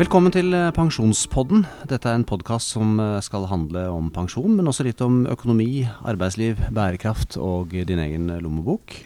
[0.00, 1.66] Velkommen til eh, Pensjonspodden.
[1.90, 5.84] Dette er en podkast som eh, skal handle om pensjon, men også litt om økonomi,
[6.08, 8.96] arbeidsliv, bærekraft og din egen lommebok.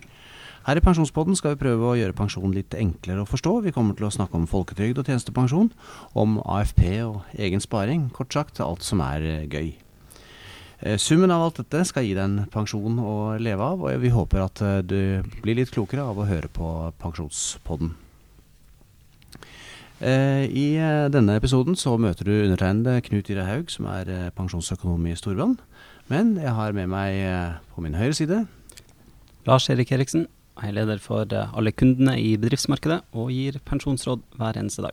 [0.64, 3.58] Her i Pensjonspodden skal vi prøve å gjøre pensjon litt enklere å forstå.
[3.66, 5.74] Vi kommer til å snakke om folketrygd og tjenestepensjon,
[6.16, 8.06] om AFP og egen sparing.
[8.16, 9.74] Kort sagt alt som er eh, gøy.
[11.00, 14.42] Summen av alt dette skal gi deg en pensjon å leve av, og vi håper
[14.44, 16.70] at du blir litt klokere av å høre på
[17.00, 17.94] Pensjonspodden.
[20.04, 24.32] Eh, I eh, denne episoden så møter du undertegnede Knut Ire Haug, som er eh,
[24.36, 25.54] pensjonsøkonom i Storbrann.
[26.10, 27.22] Men jeg har med meg
[27.72, 28.42] på min høyre side
[29.48, 30.26] Lars Erik Eriksen.
[30.60, 34.92] Jeg er leder for alle kundene i bedriftsmarkedet og gir pensjonsråd hver eneste dag.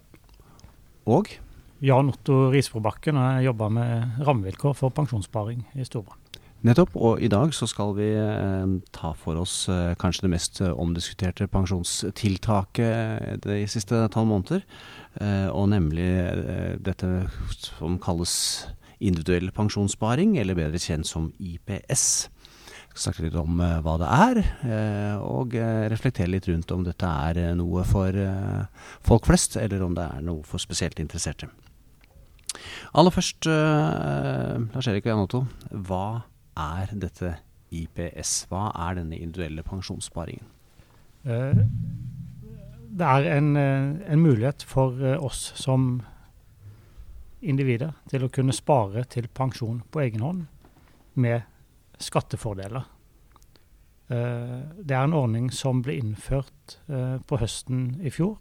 [1.04, 1.34] Og
[1.82, 6.20] Jan Otto Risbrobakken, og jeg jobber med rammevilkår for pensjonssparing i Storbrann.
[6.62, 10.60] Nettopp, og i dag så skal vi eh, ta for oss eh, kanskje det mest
[10.62, 14.62] eh, omdiskuterte pensjonstiltaket de siste tolv måneder.
[15.52, 16.06] Og nemlig
[16.80, 17.08] dette
[17.60, 18.36] som kalles
[19.04, 22.06] individuell pensjonssparing, eller bedre kjent som IPS.
[22.30, 24.40] Jeg skal snakke litt om hva det er,
[25.26, 25.58] og
[25.92, 28.16] reflektere litt rundt om dette er noe for
[29.04, 31.52] folk flest, eller om det er noe for spesielt interesserte.
[32.94, 36.06] Aller først, Lars Erik og Jan Otto, hva
[36.60, 37.36] er dette
[37.72, 38.46] IPS?
[38.52, 40.48] Hva er denne individuelle pensjonssparingen?
[41.24, 41.64] Uh,
[42.92, 46.02] det er en, eh, en mulighet for eh, oss som
[47.42, 50.42] individer til å kunne spare til pensjon på egen hånd
[51.16, 51.48] med
[51.98, 52.84] skattefordeler.
[54.12, 58.36] Det er en ordning som ble innført på høsten i fjor.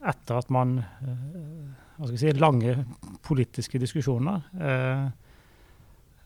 [0.00, 2.72] Etter at man hva skal jeg si, lange
[3.26, 4.46] politiske diskusjoner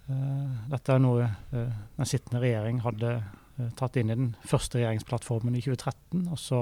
[0.04, 4.78] Eh, dette er noe eh, den sittende regjering hadde eh, tatt inn i den første
[4.80, 6.26] regjeringsplattformen i 2013.
[6.28, 6.60] Og så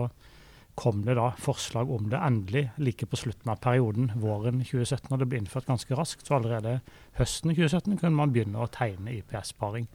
[0.79, 5.11] kom det da forslag om det endelig like på slutten av perioden våren 2017.
[5.11, 6.78] Og det ble innført ganske raskt, så allerede
[7.19, 9.91] høsten 2017 kunne man begynne å tegne IPS-sparing.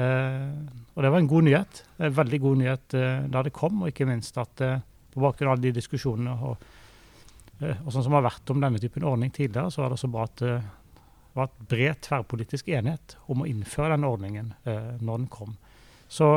[0.00, 0.48] Eh,
[0.94, 1.84] og det var en god nyhet.
[2.00, 4.80] En veldig god nyhet eh, da det kom, og ikke minst at eh,
[5.12, 6.68] på bakgrunn av alle de diskusjonene og,
[7.60, 10.26] og sånn som har vært om denne typen ordning tidligere, så er det så bra
[10.28, 10.44] at
[11.36, 15.54] var et bred tverrpolitisk enighet om å innføre den ordningen eh, når den kom.
[16.10, 16.28] Så,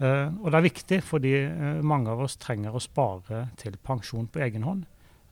[0.00, 4.28] eh, og det er viktig fordi eh, mange av oss trenger å spare til pensjon
[4.32, 4.86] på egen hånd.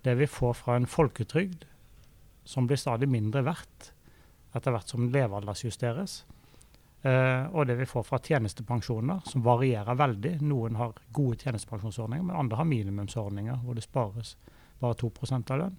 [0.05, 1.65] Det vi får fra en folketrygd
[2.45, 3.93] som blir stadig mindre verdt
[4.55, 6.23] etter hvert som levealdersjusteres,
[7.05, 10.39] eh, og det vi får fra tjenestepensjoner, som varierer veldig.
[10.45, 14.37] Noen har gode tjenestepensjonsordninger, men andre har minimumsordninger hvor det spares
[14.81, 15.79] bare 2 av lønn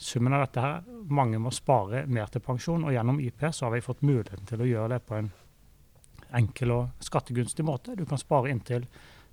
[0.00, 2.86] summen av dette her, mange må spare mer til pensjon.
[2.88, 5.28] Og gjennom IPS har vi fått muligheten til å gjøre det på en
[6.40, 7.96] enkel og skattegunstig måte.
[7.98, 8.86] Du kan spare inntil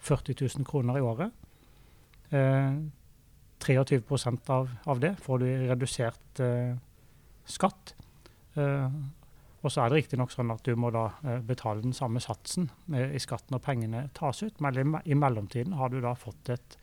[0.03, 1.45] 40 000 kroner i året.
[2.33, 2.83] Uh,
[3.63, 6.75] 23% av, av det får du i redusert uh,
[7.47, 7.95] skatt.
[8.57, 8.97] Eh,
[9.63, 12.69] og så er det riktignok sånn at du må da eh, betale den samme satsen
[12.93, 16.77] i skatt når pengene tas ut, men i mellomtiden har du da fått et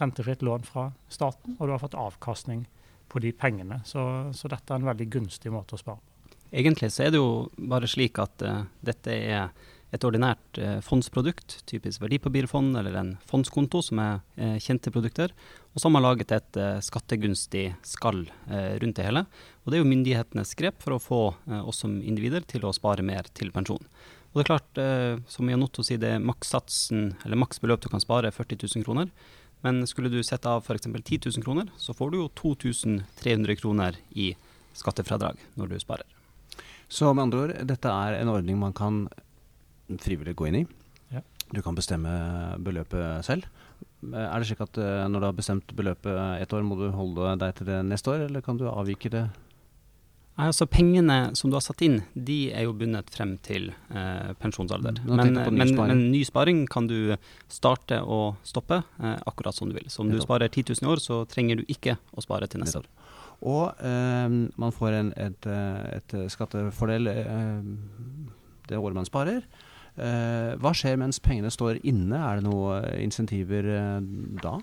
[0.00, 2.66] rentefritt lån fra staten, og du har fått avkastning
[3.08, 3.80] på de pengene.
[3.84, 4.02] Så,
[4.36, 6.34] så, dette er en veldig gunstig måte å spare på.
[6.56, 9.48] Egentlig så er det jo bare slik at uh, dette er
[9.94, 15.34] et ordinært eh, fondsprodukt, typisk verdipapirfond eller en fondskonto, som er eh, kjente produkter.
[15.72, 18.22] Og så har man laget et skattegunstig skall
[18.80, 19.26] rundt det hele.
[19.60, 21.18] Og det er jo myndighetenes grep for å få
[21.68, 23.84] oss som individer til å spare mer til pensjon.
[24.32, 24.80] Og det er klart,
[25.28, 29.12] som Jan Otto sier, det er makssatsen, eller maksbeløp du kan spare, 40 000 kroner.
[29.60, 30.88] Men skulle du sette av f.eks.
[30.88, 34.32] 10 000 kroner, så får du jo 2300 kroner i
[34.76, 36.08] skattefradrag når du sparer.
[36.88, 39.06] Så med andre ord, dette er en ordning man kan
[40.02, 40.66] frivillig gå inn i.
[41.14, 41.22] Ja.
[41.54, 42.12] Du kan bestemme
[42.62, 43.46] beløpet selv.
[44.06, 47.36] Er det slik at eh, når du har bestemt beløpet ett år, må du holde
[47.40, 49.26] deg til det neste år, eller kan du avvike det
[50.36, 54.34] Nei, altså Pengene som du har satt inn, de er jo bundet frem til eh,
[54.36, 54.98] pensjonsalder.
[55.00, 57.14] Mm, men, men, men, ny sparing kan du
[57.48, 59.88] starte og stoppe eh, akkurat som du vil.
[59.88, 62.60] Så om du sparer 10 000 i år, så trenger du ikke å spare til
[62.60, 62.90] neste år.
[63.48, 67.72] Og eh, man får en, et, eh, et, skattefordel eh,
[68.68, 69.40] det året man sparer.
[69.96, 72.18] Eh, hva skjer mens pengene står inne?
[72.20, 73.70] Er det noen insentiver
[74.42, 74.58] da?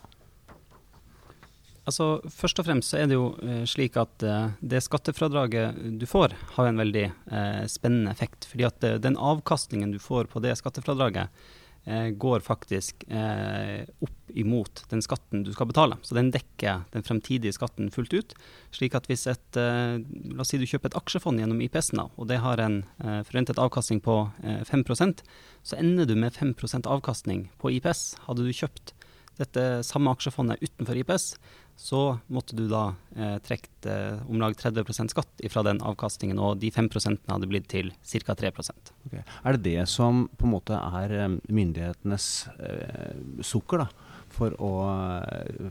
[1.84, 6.06] Altså, Først og fremst så er det jo eh, slik at eh, det skattefradraget du
[6.08, 8.48] får, har en veldig eh, spennende effekt.
[8.48, 11.44] fordi at eh, den avkastningen du får på det skattefradraget,
[11.84, 15.98] eh, går faktisk eh, opp imot den skatten du skal betale.
[16.02, 18.36] Så den dekker den fremtidige skatten fullt ut.
[18.74, 20.02] Slik at hvis et eh,
[20.34, 23.62] La oss si du kjøper et aksjefond gjennom IPS-en, og det har en eh, forventet
[23.62, 25.22] avkastning på 5%
[25.64, 28.04] så ender du med 5% avkastning på IPS.
[28.28, 28.94] Hadde du kjøpt
[29.40, 31.34] dette samme aksjefondet utenfor IPS,
[31.80, 32.84] så måtte du da
[33.18, 37.66] eh, trukket eh, om lag 30% skatt fra den avkastningen, og de 5% hadde blitt
[37.72, 38.36] til ca.
[38.38, 39.24] 3 okay.
[39.24, 42.28] Er det det som på en måte er eh, myndighetenes
[42.60, 43.90] eh, sukker da,
[44.34, 45.70] for å eh,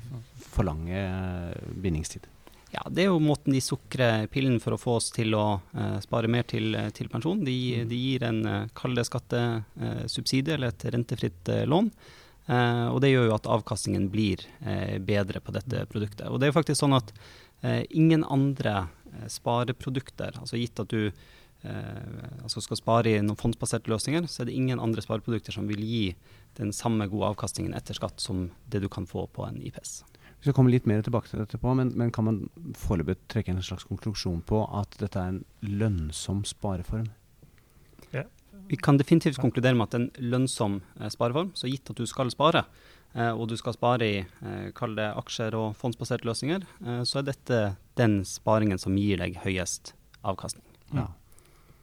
[0.54, 2.28] forlange eh, bindingstid?
[2.72, 5.60] Ja, Det er jo måten de sukrer pillen for å få oss til å
[6.00, 7.42] spare mer til, til pensjon.
[7.44, 7.88] De, mm.
[7.90, 11.90] de, gir en uh, kall det skattesubsidie, eller et rentefritt lån.
[12.48, 16.26] Uh, og det gjør jo at avkastningen blir uh, bedre på dette produktet.
[16.26, 17.12] Og det er jo faktisk sånn at
[17.62, 18.88] uh, ingen andre
[19.28, 21.12] spareprodukter, altså gitt at du
[21.62, 25.82] altså skal spare i noen fondsbaserte løsninger, så er det ingen andre spareprodukter som vil
[25.86, 26.04] gi
[26.58, 30.00] den samme gode avkastningen etter skatt som det du kan få på en IPS.
[30.42, 32.40] Vi skal komme litt mer tilbake til dette, på, men, men kan man
[32.74, 37.06] foreløpig trekke en slags konklusjon på at dette er en lønnsom spareform?
[38.72, 41.52] Vi kan definitivt konkludere med at en lønnsom eh, spareform.
[41.58, 42.64] Så gitt at du skal spare,
[43.14, 47.20] eh, og du skal spare i eh, kall det aksjer og fondsbaserte løsninger, eh, så
[47.20, 47.58] er dette
[48.00, 49.92] den sparingen som gir deg høyest
[50.24, 50.64] avkastning.
[50.94, 51.10] Ja.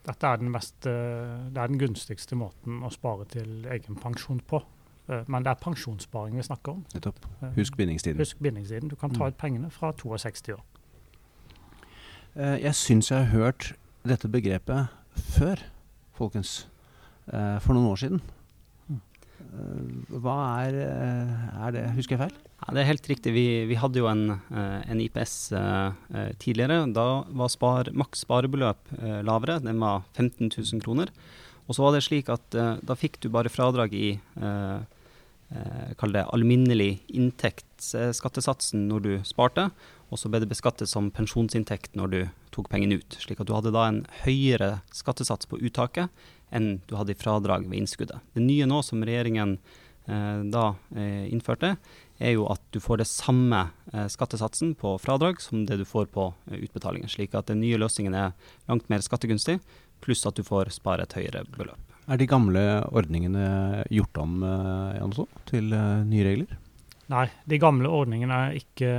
[0.06, 4.40] Dette er den, mest, eh, det er den gunstigste måten å spare til egen pensjon
[4.48, 4.62] på.
[5.10, 6.84] Eh, men det er pensjonssparing vi snakker om.
[6.94, 7.26] Nettopp.
[7.56, 8.22] Husk bindingstiden.
[8.22, 8.88] Husk bindingstiden.
[8.88, 9.28] Du kan ta mm.
[9.28, 10.64] ut pengene fra 62 år.
[12.36, 13.72] Jeg syns jeg har hørt
[14.06, 14.86] dette begrepet
[15.34, 15.58] før,
[16.14, 16.60] folkens.
[17.30, 18.22] Eh, for noen år siden.
[19.50, 21.84] Eh, hva er, eh, er det?
[21.96, 22.36] Husker jeg feil?
[22.60, 23.32] Ja, det er helt riktig.
[23.34, 25.52] Vi, vi hadde jo en, en IPS
[26.42, 26.84] tidligere.
[26.92, 28.92] Da var spar, maks sparebeløp
[29.24, 29.58] lavere.
[29.64, 31.10] Den var 15 000 kroner.
[31.66, 34.18] Og så var det slik at da fikk du bare fradrag i
[35.98, 39.70] kall det alminnelig inntektsskattesatsen når du sparte,
[40.10, 42.20] og så ble det beskattet som pensjonsinntekt når du
[42.54, 43.16] tok pengene ut.
[43.24, 46.12] Slik at du hadde da en høyere skattesats på uttaket
[46.50, 48.20] enn du hadde i fradrag ved innskuddet.
[48.34, 49.56] Det nye nå som regjeringen
[50.06, 50.64] eh, da
[50.96, 51.76] eh, innførte,
[52.20, 56.10] er jo at du får det samme eh, skattesatsen på fradrag som det du får
[56.14, 57.10] på eh, utbetalinger.
[57.10, 58.34] Slik at den nye løsningen er
[58.68, 59.60] langt mer skattegunstig,
[60.04, 61.80] pluss at du får spare et høyere beløp.
[62.10, 65.20] Er de gamle ordningene gjort om eh,
[65.50, 66.58] til eh, nye regler?
[67.10, 68.90] Nei, de gamle ordningene er ikke,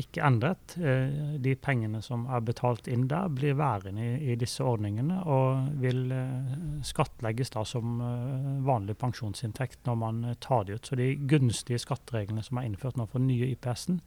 [0.00, 0.74] ikke, endret.
[0.82, 5.68] Eh, de pengene som er betalt inn der, blir værende i, i disse ordningene og
[5.78, 6.56] vil eh,
[6.86, 10.90] skattlegges da som eh, vanlig pensjonsinntekt når man tar de ut.
[10.90, 14.00] Så de gunstige skattereglene som er innført nå for den nye IPS-en,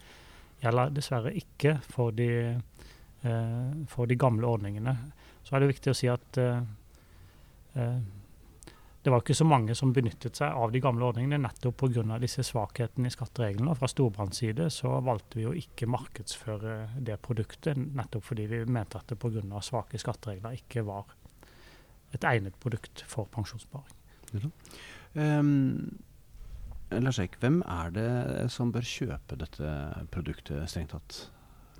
[0.61, 2.27] gjelder dessverre ikke for de,
[3.89, 4.93] for de, gamle ordningene.
[5.41, 6.37] Så er det viktig å si at
[9.01, 12.19] det var ikke så mange som benyttet seg av de gamle ordningene, nettopp pga.
[12.21, 13.71] disse svakhetene i skattereglene.
[13.71, 18.61] Og fra Storbrands side så valgte vi å ikke markedsføre det produktet, nettopp fordi vi
[18.65, 19.41] mente at det pga.
[19.61, 21.09] svake skatteregler ikke var
[22.13, 23.97] et egnet produkt for pensjonssparing.
[25.15, 25.97] Um,
[26.91, 28.11] Lars Eik, hvem er det
[28.51, 29.73] som bør kjøpe dette
[30.11, 31.23] produktet strengt tatt?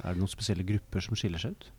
[0.02, 1.70] Er det noen spesielle grupper som skiller seg ut?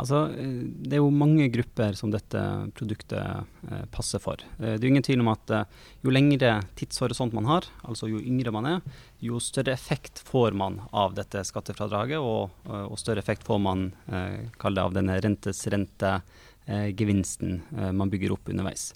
[0.00, 2.40] Altså, eh, det er jo mange grupper som dette
[2.76, 3.20] produktet
[3.68, 4.40] eh, passer for.
[4.58, 5.66] Eh, det er ingen tvil om at eh,
[6.06, 8.78] jo lengre tidshorisont man har, altså jo yngre man er,
[9.20, 13.90] jo større effekt får man av dette skattefradraget, og, eh, og større effekt får man
[14.08, 17.60] eh, det av denne rentes rentegevinsten
[17.92, 18.94] man bygger opp underveis.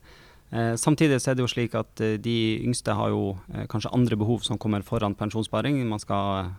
[0.78, 3.36] samtidig så er det jo slik at de yngste har jo
[3.68, 5.82] kanskje andre behov som kommer foran pensjonssparing.
[5.90, 6.54] Man skal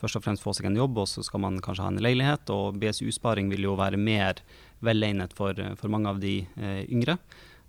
[0.00, 2.50] først og fremst få seg en jobb, og så skal man kanskje ha en leilighet.
[2.54, 4.42] Og BSU-sparing vil jo være mer
[4.84, 7.18] velegnet for, for mange av de eh, yngre.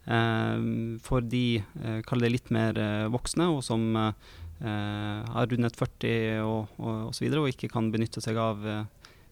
[0.09, 0.61] Eh,
[1.05, 4.13] for de, eh, kall det litt mer eh, voksne, og som eh,
[4.61, 8.83] har rundet 40 og, og, og, så videre, og ikke kan benytte seg av eh,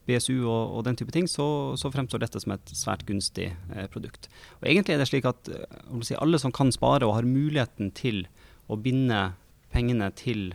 [0.07, 3.49] BSU og, og, den type ting, så, så, fremstår dette som et svært gunstig
[3.91, 4.29] produkt.
[4.61, 5.49] Og Egentlig er det slik at
[6.07, 8.23] si, alle som kan spare og har muligheten til
[8.71, 9.33] å binde
[9.75, 10.53] pengene til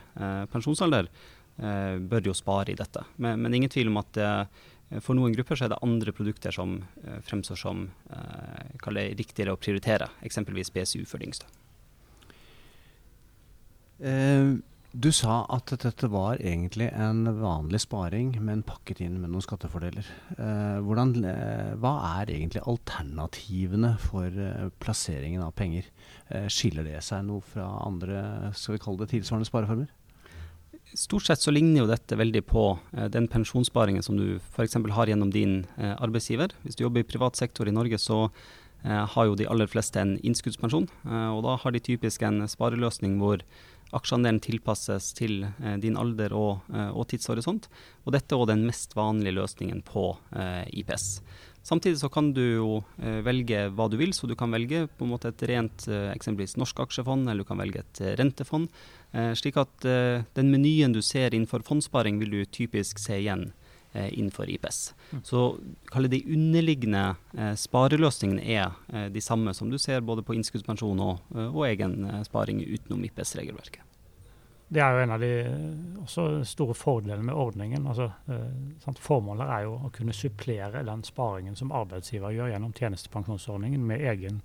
[0.49, 1.11] pensjonsalder,
[1.63, 3.05] bør jo spare i dette.
[3.23, 6.55] Men, men ingen tvil om at eh, for noen grupper så er det andre produkter
[6.55, 7.87] som eh, fremstår som
[8.93, 11.49] det riktigere å prioritere, eksempelvis BSU for de yngste.
[14.93, 20.09] du sa at dette var egentlig en vanlig sparing, men pakket inn med noen skattefordeler.
[20.83, 21.15] hvordan,
[21.79, 24.43] hva er egentlig alternativene for
[24.83, 25.87] plasseringen av penger?
[26.51, 29.89] skiller det seg noe fra andre skal vi kalle det tilsvarende spareformer?
[30.95, 34.77] Stort sett så ligner jo dette veldig på eh, den pensjonssparingen som du f.eks.
[34.97, 36.53] har gjennom din eh, arbeidsgiver.
[36.67, 38.29] Hvis du jobber i privat sektor i Norge, så
[38.83, 40.89] har jo de aller fleste en innskuddspensjon.
[41.07, 43.45] og da har de typisk en spareløsning hvor
[43.95, 45.45] aksjeandelen tilpasses til
[45.79, 47.69] din alder og, og, tidshorisont.
[48.03, 50.09] Og dette er også den mest vanlige løsningen på
[50.67, 51.07] IPS.
[51.63, 55.07] Samtidig så kan du jo eh, velge hva du vil, så du kan velge på
[55.07, 58.67] en måte et rent eh, eksempelvis norsk aksjefond, eller du kan velge et eh, rentefond.
[59.13, 63.51] Eh, slik at eh, den menyen du ser innenfor fondssparing, vil du typisk se igjen
[63.93, 64.95] eh, innenfor IPS.
[65.13, 65.23] Mm.
[65.25, 65.45] Så
[66.09, 67.05] de underliggende
[67.61, 73.05] spareløsningene er de samme som du ser både på innskuddspensjon og, og egen sparing utenom
[73.05, 73.85] IPS-regelverket.
[74.73, 77.85] Det er jo en av de store fordelene med ordningen.
[77.85, 78.07] Altså,
[79.05, 84.41] formålet er jo å kunne supplere den sparingen som arbeidsgiver gjør gjennom tjenestepensjonsordningen med egen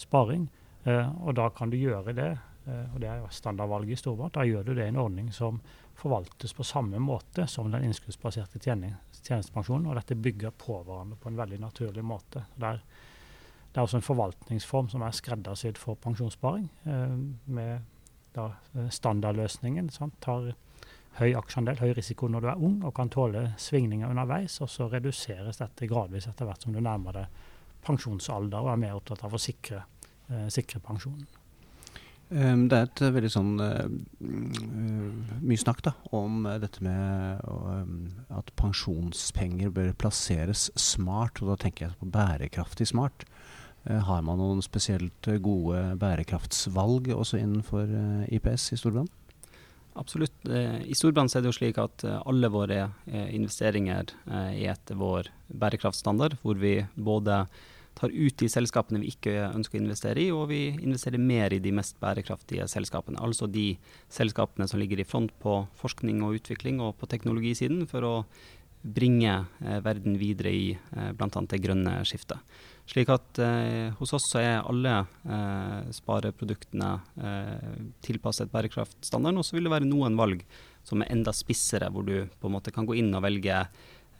[0.00, 0.48] sparing.
[0.84, 2.30] Eh, og da kan du gjøre det,
[2.66, 4.34] og det er jo standardvalget i Storbritannia.
[4.34, 5.60] da gjør du det i en ordning som
[6.00, 9.88] forvaltes på samme måte som den innskuddsbaserte tjenestepensjonen.
[9.90, 12.44] Og dette bygger på hverandre på en veldig naturlig måte.
[12.60, 12.80] Der,
[13.72, 16.68] det er også en forvaltningsform som er skreddersydd for pensjonssparing.
[16.84, 17.86] Eh, med
[18.34, 19.90] da, eh, standardløsningen.
[19.94, 20.16] Sant?
[20.20, 20.52] Tar
[21.20, 24.60] høy aksjeandel, høy risiko når du er ung og kan tåle svingninger underveis.
[24.64, 27.40] Og så reduseres dette gradvis etter hvert som du nærmer deg
[27.84, 29.84] pensjonsalder og er mer opptatt av å sikre,
[30.28, 31.39] eh, sikre pensjonen.
[32.30, 33.86] Um, det er et uh, veldig sånn uh,
[35.42, 37.96] mye snakk da, om dette med um,
[38.38, 41.42] at pensjonspenger bør plasseres smart.
[41.42, 43.26] Og da tenker jeg på bærekraftig smart.
[43.84, 49.08] Eh, har man noen spesielt eh, gode bærekraftsvalg også innenfor eh, IPS i Storbrann?
[50.00, 50.36] Absolutt.
[50.46, 56.54] I Storbrann er det jo slik at alle våre investeringer er etter vår bærekraftstandard, hvor
[56.62, 57.40] vi både
[58.00, 61.60] tar ut de selskapene vi ikke ønsker å investere i, og vi investerer mer i
[61.62, 63.20] de mest bærekraftige selskapene.
[63.20, 63.74] Altså de
[64.12, 68.14] selskapene som ligger i front på forskning og utvikling og på teknologisiden, for å
[68.80, 71.28] bringe eh, verden videre i eh, bl.a.
[71.28, 72.40] det grønne skiftet.
[72.88, 76.90] Slik at eh, hos oss så er alle eh, spareproduktene
[77.20, 77.76] eh,
[78.06, 80.42] tilpasset bærekraftstandarden, og så vil det være noen valg
[80.86, 83.60] som er enda spissere, hvor du på en måte kan gå inn og velge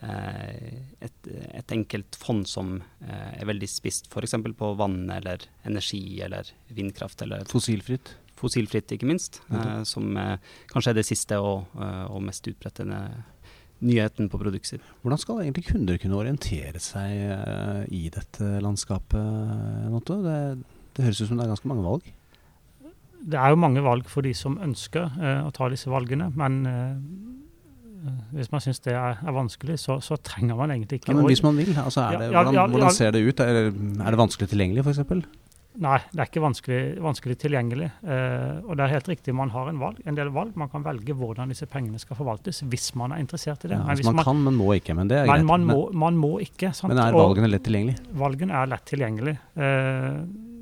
[0.01, 4.37] et, et, enkelt fond som er veldig spist f.eks.
[4.57, 7.21] på vann eller energi eller vindkraft.
[7.27, 8.15] Eller fossilfritt?
[8.41, 9.43] Fossilfritt, ikke minst.
[9.51, 9.85] Okay.
[9.85, 10.17] som
[10.73, 12.87] kanskje er det siste og, og mest utbredte
[13.85, 14.85] nyheten på produktsiden.
[15.03, 20.23] Hvordan skal egentlig kunder kunne orientere seg i dette landskapet, Notto?
[20.25, 20.39] Det,
[20.97, 22.09] det, høres ut som det er ganske mange valg?
[23.21, 26.61] Det er jo mange valg for de som ønsker eh, å ta disse valgene, men
[26.65, 26.95] uh,
[28.33, 31.29] hvis man syns det er, er vanskelig, så, så, trenger man egentlig ikke ja, Men
[31.29, 33.45] hvis man vil, altså det, ja, ja, hvordan, hvordan, ser det ut?
[33.45, 35.29] Er, er det vanskelig tilgjengelig, f.eks.?
[35.81, 37.87] Nei, det er ikke vanskelig, vanskelig tilgjengelig.
[38.03, 40.57] Eh, og det er helt riktig, man har en, valg, en, del valg.
[40.59, 43.79] Man kan velge hvordan disse pengene skal forvaltes, hvis man er interessert i det.
[43.79, 44.97] Ja, altså man, man, kan, men må ikke.
[44.99, 45.47] Men det er greit.
[45.47, 46.73] Man må, man må ikke.
[46.77, 46.91] Sant?
[46.91, 48.01] Men er valgene lett tilgjengelig?
[48.19, 49.37] Valgene er lett tilgjengelig.
[49.55, 50.19] Eh,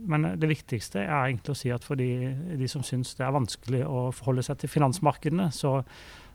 [0.08, 3.34] men det viktigste er egentlig å si at for de, de som syns det er
[3.34, 5.78] vanskelig å forholde seg til finansmarkedene, så,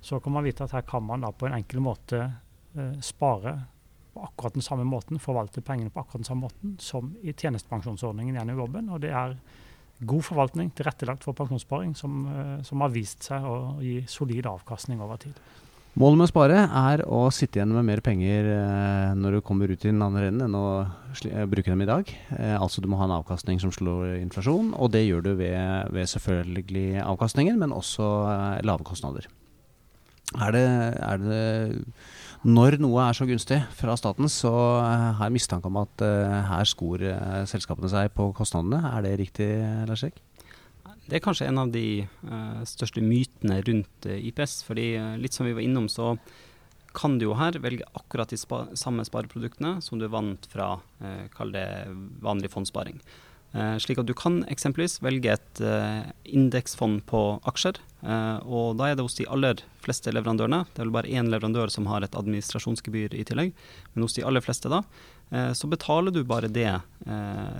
[0.03, 3.57] så kan man vite at her kan man da på en enkel måte eh, spare
[4.13, 8.37] på akkurat den samme måten, forvalte pengene på akkurat den samme måten som i tjenestepensjonsordningen
[8.37, 8.91] gjennom jobben.
[8.93, 9.33] Og det er
[10.05, 15.01] god forvaltning tilrettelagt for pensjonssparing som, uh, som, har vist seg å gi solid avkastning
[15.01, 15.39] over tid.
[15.93, 19.69] Målet med å spare er å sitte igjen med mer penger eh, når du kommer
[19.69, 22.09] ut i den andre enden enn å eh, bruke dem i dag.
[22.33, 25.93] Eh, altså du må ha en avkastning som slår inflasjon, og det gjør du ved,
[25.93, 29.29] ved selvfølgelig avkastningen, men også eh, lave kostnader.
[30.41, 30.65] Er det,
[30.97, 31.45] er det
[32.41, 34.49] når noe er så gunstig fra staten, så
[34.81, 37.05] eh, har jeg mistanke om at uh, her skor
[37.47, 38.81] selskapene seg på kostnadene.
[38.95, 39.53] Er det riktig,
[39.85, 40.23] Lars Erik?
[41.09, 44.63] Det er kanskje en av de uh, største mytene rundt IPS.
[44.63, 44.87] fordi
[45.19, 46.13] litt som vi var innom, så
[46.93, 50.75] kan du jo her velge akkurat de spa samme spareproduktene som du vant fra
[51.33, 51.65] kall det
[52.21, 52.99] vanlig fondssparing.
[53.53, 57.77] Eh, slik at du kan eksempelvis velge et eh, indeksfond på aksjer.
[58.01, 60.63] Eh, og da er det hos de aller fleste leverandørene.
[60.73, 63.53] Det er vel bare én leverandør som har et administrasjonsgebyr i tillegg.
[63.93, 64.81] Men hos de aller fleste da,
[65.57, 66.69] så betaler du bare det,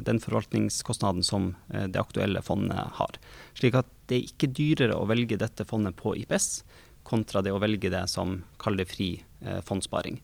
[0.06, 3.18] den forvaltningskostnaden som det aktuelle fondet har.
[3.58, 6.62] Slik at det er ikke dyrere å velge dette fondet på IPS
[7.08, 9.10] kontra det å velge det som kaller det fri
[9.66, 10.20] fondssparing.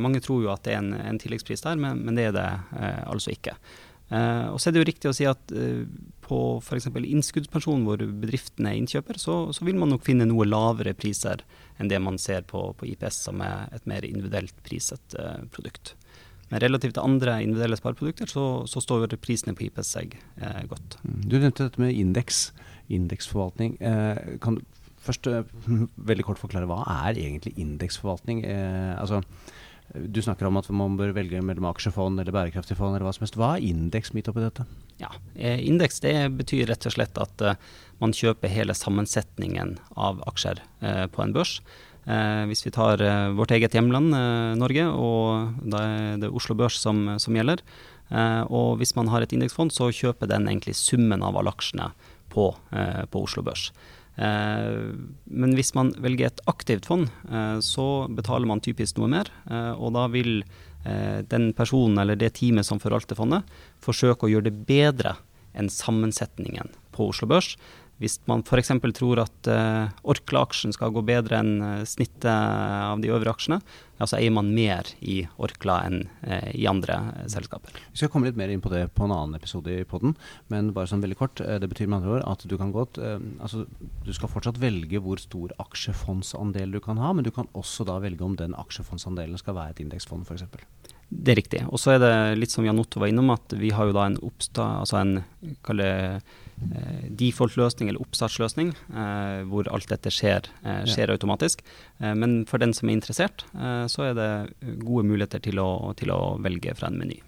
[0.00, 2.48] mange tror jo at det er en, en tilleggspris der, men, men, det er det
[3.04, 3.58] altså ikke.
[4.06, 5.82] Uh, og så er det jo riktig å si at uh,
[6.22, 6.86] på f.eks.
[6.94, 11.42] innskuddspensjon, hvor bedriften er innkjøper, så, så, vil man nok finne noe lavere priser
[11.80, 15.96] enn det man ser på, på IPS, som er et mer individuelt priset uh, produkt.
[16.52, 20.14] Men relativt til andre individuelle spareprodukter, så, så står prisene på IPS seg
[20.70, 20.94] godt.
[21.02, 21.20] Mm.
[21.26, 22.52] Du nevnte dette med indeks,
[22.86, 23.72] indeksforvaltning.
[24.38, 24.62] kan du
[25.02, 25.26] først
[26.10, 28.44] veldig kort forklare hva er egentlig indeksforvaltning?
[28.46, 29.24] altså
[29.94, 33.24] Du snakker om at man bør velge mellom aksjefond eller bærekraftig fond eller hva som
[33.24, 33.38] helst.
[33.38, 34.66] Hva er indeks midt oppi dette?
[35.00, 37.58] Ja, eh, Indeks det betyr rett og slett at uh,
[38.02, 41.60] man kjøper hele sammensetningen av aksjer uh, på en børs.
[42.06, 43.02] Uh, hvis vi tar
[43.34, 44.14] vårt eget hjemland,
[44.58, 47.62] Norge, og da er det Oslo Børs som, som gjelder.
[48.46, 51.90] og hvis man har et indeksfond, så kjøper den egentlig summen av alle aksjene
[52.30, 52.52] på,
[53.10, 53.72] på Oslo Børs.
[54.16, 54.92] Eh,
[55.36, 59.30] men hvis man velger et aktivt fond, eh, så betaler man typisk noe mer.
[59.50, 60.40] Eh, og da vil
[61.26, 63.48] den personen eller det teamet som forvalter fondet,
[63.82, 65.16] forsøke å gjøre det bedre
[65.58, 67.56] enn sammensetningen på Oslo Børs.
[68.02, 68.74] Hvis man f.eks.
[68.92, 73.58] tror at uh, Orkla-aksjen skal gå bedre enn uh, snittet av de øvrige aksjene,
[73.96, 76.98] ja, så eier man mer i Orkla enn uh, i andre
[77.32, 77.72] selskaper.
[77.94, 80.12] Vi skal komme litt mer inn på det på en annen episode i poden,
[80.52, 81.40] men bare sånn veldig kort.
[81.40, 83.64] det betyr med andre ord at du kan godt altså,
[84.04, 87.96] Du skal fortsatt velge hvor stor aksjefondsandel du kan ha, men du kan også da
[88.04, 90.44] velge om den aksjefondsandelen skal være et indeksfond f.eks.
[91.08, 91.60] Det er riktig.
[91.70, 94.08] Og så er det litt som Jan Otto var innom, at vi har jo da
[94.08, 95.12] en oppstad, altså en
[95.66, 101.14] kaller eh, default-løsning eller oppstartsløsning, eh, hvor alt dette skjer, eh, skjer ja.
[101.14, 101.62] automatisk.
[102.00, 104.30] Eh, men for den som er interessert, eh, så er det
[104.82, 107.20] gode muligheter til å, til å, velge fra en meny.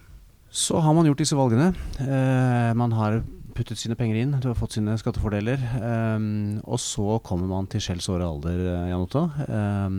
[0.50, 1.70] Så har man gjort disse valgene.
[2.02, 3.22] Eh, man har
[3.58, 5.58] puttet sine penger inn, du har fått sine skattefordeler.
[5.82, 8.60] Um, og så kommer man til skjells åre alder,
[8.92, 9.24] Jan Otto.
[9.50, 9.98] Um,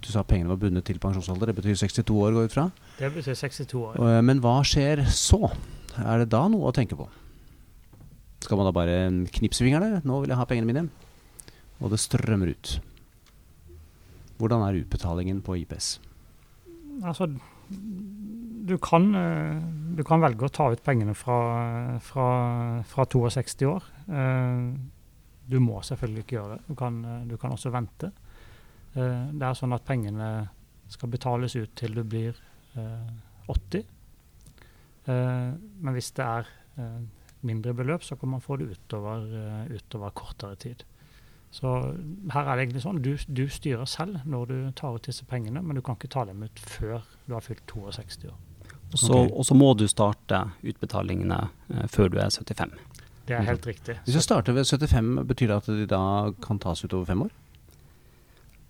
[0.00, 1.50] du sa pengene var bundet til pensjonsalder.
[1.50, 2.66] Det betyr 62 år, går ut fra?
[2.98, 4.00] Det betyr 62 år.
[4.00, 5.50] Uh, men hva skjer så?
[6.00, 7.08] Er det da noe å tenke på?
[8.40, 9.00] Skal man da bare
[9.36, 10.00] knipse fingrene?
[10.08, 10.86] Nå vil jeg ha pengene mine.
[11.80, 12.78] Og det strømmer ut.
[14.40, 15.98] Hvordan er utbetalingen på IPS?
[17.04, 17.28] Altså,
[18.70, 19.60] du kan, eh,
[20.00, 21.36] du kan velge å ta ut pengene fra,
[22.00, 22.26] fra,
[22.88, 23.88] fra 62 år.
[24.08, 24.62] Eh,
[25.50, 26.62] du må selvfølgelig ikke gjøre det.
[26.70, 28.08] Du kan, du kan også vente.
[28.94, 30.30] Eh, det er sånn at pengene
[30.90, 32.38] skal betales ut til du blir
[33.50, 33.84] 80.
[35.10, 36.48] Men hvis det er
[37.46, 39.24] mindre beløp, så kan man få det utover,
[39.70, 40.84] utover kortere tid.
[41.50, 41.70] Så
[42.30, 45.62] her er det egentlig sånn, du, du, styrer selv når du tar ut disse pengene,
[45.62, 48.38] men du kan ikke ta dem ut før du har fylt 62 år.
[48.90, 49.34] Og så, okay.
[49.38, 52.74] og så må du starte utbetalingene uh, før du er 75.
[53.28, 53.94] Det er helt riktig.
[54.06, 56.02] Hvis jeg starter ved 75, betyr det at de da
[56.42, 57.30] kan tas ut over fem år?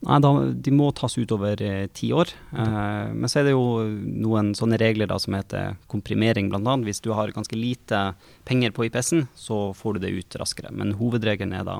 [0.00, 2.32] Nei, da, De må tas ut over eh, ti år.
[2.56, 3.84] Eh, men så er det jo
[4.24, 6.76] noen sånne regler da, som heter komprimering, bl.a.
[6.86, 8.00] Hvis du har ganske lite
[8.48, 10.72] penger på IPS-en, så får du det ut raskere.
[10.72, 11.78] Men hovedregelen er da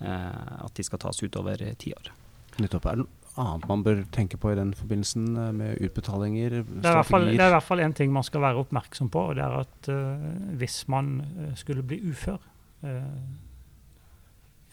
[0.00, 2.12] eh, at de skal tas ut over eh, ti år.
[2.60, 2.90] Nettopp.
[2.90, 3.08] Er det
[3.40, 7.40] annet man bør tenke på i den forbindelsen, eh, med utbetalinger, det er, fall, det
[7.40, 9.90] er i hvert fall én ting man skal være oppmerksom på, og det er at
[9.90, 10.28] uh,
[10.60, 11.16] hvis man
[11.58, 12.38] skulle bli ufør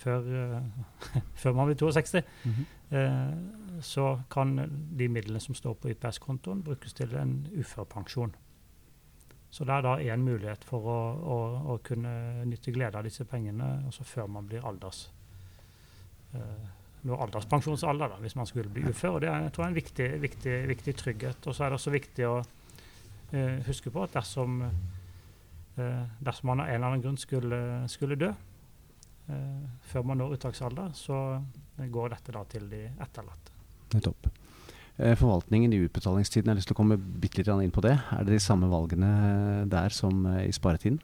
[0.01, 0.25] før,
[1.41, 2.69] før, man blir 62, mm -hmm.
[2.91, 3.33] Eh,
[3.81, 8.35] så kan de midlene som står på IPS-kontoen, brukes til en uførpensjon.
[9.51, 11.37] Så det er da én mulighet for å, å,
[11.71, 15.05] å, kunne nytte glede av disse pengene også før man blir alders
[16.35, 16.67] uh,
[17.07, 19.17] når alderspensjonsalder, da, hvis man skulle bli ufør.
[19.17, 21.47] og Det er, jeg tror jeg, en viktig, viktig, viktig trygghet.
[21.47, 26.63] Og så er det også viktig å eh, huske på at dersom, eh, dersom man
[26.63, 27.61] av en eller annen grunn skulle,
[27.91, 28.33] skulle dø
[29.87, 31.15] før man når uttaksalder, så
[31.93, 33.53] går dette da til de etterlatte.
[33.93, 34.27] Nettopp.
[35.01, 37.95] Eh, forvaltningen i utbetalingstiden, jeg har lyst til å komme litt inn på det.
[38.11, 40.99] Er det de samme valgene der som eh, i sparetiden?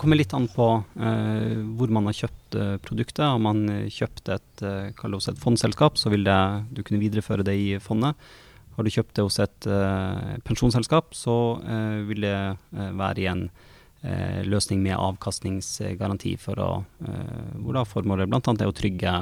[0.00, 3.24] Kommer litt an på uh, hvor man har kjøpt uh, produktet.
[3.26, 6.38] Har man kjøpt et, uh, et fondsselskap, så vil det,
[6.72, 8.16] du kunne videreføre det i fondet.
[8.78, 9.66] Har du kjøpt det hos et
[10.46, 11.34] pensjonsselskap, så
[12.08, 12.36] vil det
[12.70, 13.42] være i en
[14.48, 16.68] løsning med avkastningsgaranti, for å,
[17.58, 18.40] hvor da formålet bl.a.
[18.54, 19.12] er å trygge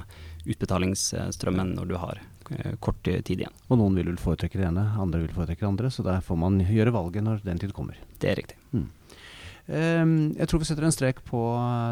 [0.48, 3.56] utbetalingsstrømmen når du har eh, kort tid igjen.
[3.68, 6.40] Og noen vil vel foretrekke det ene, andre vil foretrekke det andre, så der får
[6.40, 7.98] man gjøre valget når den tid kommer.
[8.20, 8.58] Det er riktig.
[8.72, 8.88] Mm.
[9.68, 11.42] Um, jeg tror vi setter en strek på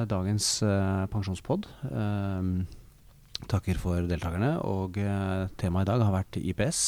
[0.09, 1.69] dagens uh, pensjonspod.
[1.91, 2.65] Um,
[3.53, 6.83] takker for deltakerne, og uh, temaet i dag har vært IPS.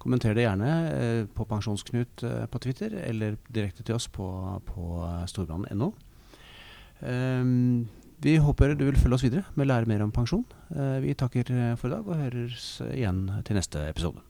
[0.00, 4.26] Kommenter det gjerne på Pensjonsknut på Twitter, eller direkte til oss på,
[4.64, 5.92] på storbrannen.no.
[7.04, 7.88] Um,
[8.20, 10.44] vi håper du vil følge oss videre med å lære mer om pensjon.
[10.76, 11.48] Eh, vi takker
[11.80, 14.20] for i dag og høres igjen til neste episode.